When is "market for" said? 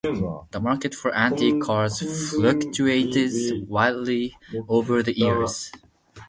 0.59-1.13